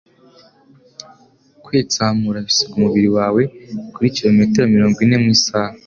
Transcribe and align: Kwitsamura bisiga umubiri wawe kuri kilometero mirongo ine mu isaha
Kwitsamura 1.63 2.39
bisiga 2.47 2.73
umubiri 2.77 3.09
wawe 3.17 3.41
kuri 3.93 4.07
kilometero 4.15 4.65
mirongo 4.75 4.97
ine 5.05 5.17
mu 5.23 5.29
isaha 5.37 5.73